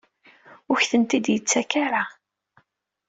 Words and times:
Ur 0.71 0.77
ak-tent-id-yettak 0.79 1.71
ara? 1.85 2.03